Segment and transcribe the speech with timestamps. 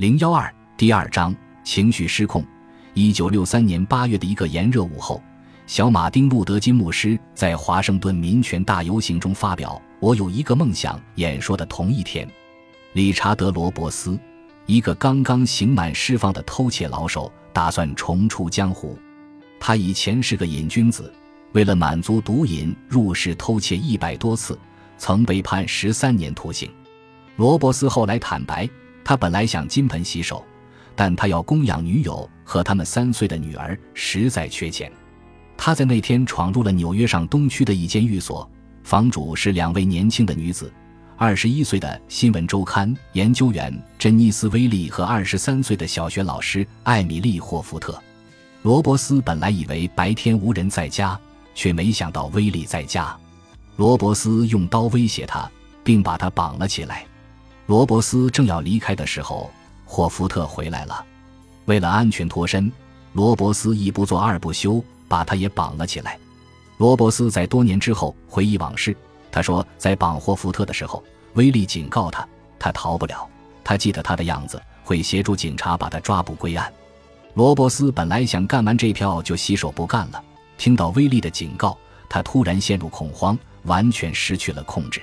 [0.00, 2.42] 零幺二第二章情绪失控。
[2.94, 5.22] 一九六三年八月的一个炎热午后，
[5.66, 12.26] 小马丁·路德·金牧师在华盛顿民权大游行中发表“我有一个梦想”演说的同一天，
[12.94, 14.18] 理查德·罗伯斯，
[14.64, 18.98] 一个刚刚刑满释放的偷窃老手，打算重出江湖。
[19.60, 21.12] 他以前是个瘾君子，
[21.52, 24.58] 为了满足毒瘾，入室偷窃一百多次，
[24.96, 26.70] 曾被判十三年徒刑。
[27.36, 28.66] 罗伯斯后来坦白。
[29.10, 30.44] 他本来想金盆洗手，
[30.94, 34.88] 但他要供养女友和他们三岁的女儿，实在缺钱。
[35.56, 38.48] 他在那天闯入了纽约上东区的一间寓所，
[38.84, 40.72] 房主是两位年轻的女子：
[41.16, 48.00] 二十一岁的新闻周刊研究员珍妮斯·威利和二十三岁的小学老师艾米丽·霍福特。
[48.62, 51.18] 罗伯斯本来以为白天无人在家，
[51.52, 53.18] 却没想到威利在家。
[53.74, 55.50] 罗伯斯用刀威胁他，
[55.82, 57.04] 并把他绑了起来。
[57.70, 59.48] 罗伯斯正要离开的时候，
[59.84, 61.04] 霍福特回来了。
[61.66, 62.68] 为了安全脱身，
[63.12, 66.18] 罗伯斯一不做二不休，把他也绑了起来。
[66.78, 68.96] 罗伯斯在多年之后回忆往事，
[69.30, 71.00] 他说，在绑霍福特的时候，
[71.34, 72.26] 威利警告他，
[72.58, 73.24] 他逃不了。
[73.62, 76.72] 他记得他的样子，会协助警察把他抓捕归案。
[77.34, 80.20] 罗伯斯本来想干完这票就洗手不干了，
[80.58, 85.00] 听到威利的警告，他突然陷入恐慌，完全失去了控制。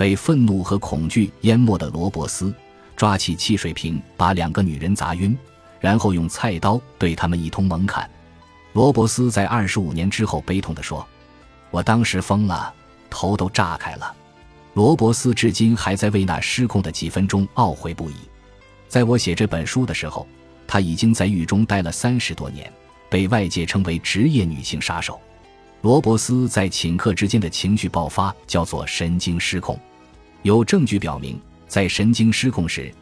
[0.00, 2.54] 被愤怒和恐惧淹没的罗伯斯
[2.96, 5.36] 抓起汽水瓶，把两个女人砸晕，
[5.78, 8.08] 然后用菜刀对他们一通猛砍。
[8.72, 11.06] 罗伯斯在二十五年之后悲痛地说
[11.70, 12.72] ：“我当时疯了，
[13.10, 14.10] 头都炸开了。”
[14.72, 18.14] 罗伯斯至今还在为那失控的几分钟懊悔不已。
[18.88, 20.26] 在我写这本书的时候，
[20.66, 22.72] 他已经在狱中待了三十多年，
[23.10, 25.20] 被外界称为职业女性杀手。
[25.82, 29.78] 罗伯斯在顷刻之间的情绪爆发叫做神经失控。
[30.42, 31.38] 有证据表明，
[31.68, 32.92] 在神经失控时，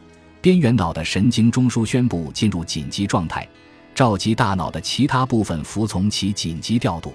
[0.41, 3.47] 边缘脑的神经中枢宣布进入紧急状态，
[3.95, 7.13] 召集大脑的其他部分服从其紧急调度。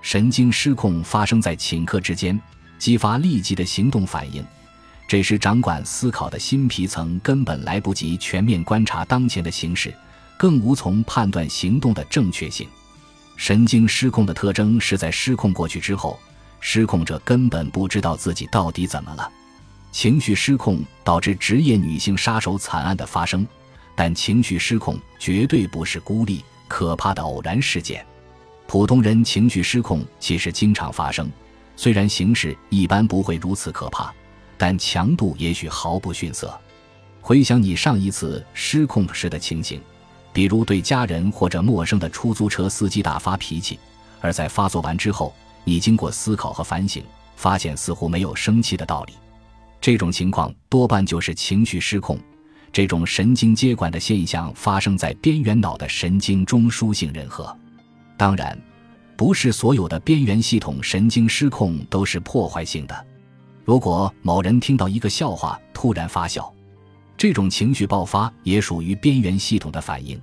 [0.00, 2.40] 神经失控发生在顷刻之间，
[2.76, 4.44] 激发立即的行动反应。
[5.06, 9.94] 这时，掌管思考的新皮层根本来不及全面观察当前的形势，
[10.36, 12.66] 更无从判断行动的正确性。
[13.36, 16.18] 神经失控的特征是在失控过去之后，
[16.58, 19.30] 失控者根本不知道自己到底怎么了。
[19.92, 23.46] 情绪失控导致职业女性杀手惨案的发生，
[23.94, 28.04] 但情绪失控绝对不是孤立可怕的偶然事件。
[28.66, 31.30] 普通人情绪失控其实经常发生，
[31.76, 34.12] 虽然形式一般不会如此可怕，
[34.56, 36.58] 但强度也许毫不逊色。
[37.20, 39.78] 回想你上一次失控时的情形，
[40.32, 43.78] 比如对家人或者陌生的出租车司机大发脾气，
[44.22, 47.04] 而在发作完之后，你经过思考和反省，
[47.36, 49.12] 发现似乎没有生气的道理。
[49.82, 52.16] 这种情况多半就是情绪失控。
[52.72, 57.54] 这种神经接管的现象发生在边缘脑的神经中枢性任核。
[58.16, 58.56] 当然，
[59.16, 63.06] 不是所有的边缘系统神经失控都是破坏性的。
[63.64, 66.50] 如果某人听到一个笑话突然发笑，
[67.16, 70.18] 这种情绪爆发也属于边缘系统的反应。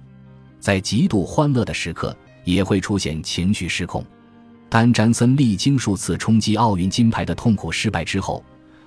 [0.62, 2.16] 在极度欢乐的时刻
[2.46, 4.03] 也会出现情绪失控。
[4.70, 8.41] 丹·詹森历经数次冲击奥运金牌的痛苦失败之后。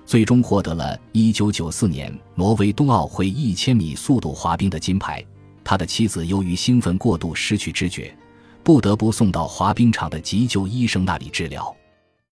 [0.05, 5.23] 最终获得了1994年挪威冬奥会1千米速度滑冰的金牌。
[5.63, 8.15] 他的妻子由于兴奋过度失去知觉，
[8.63, 11.75] 不得不送到滑冰场的急救医生那里治疗。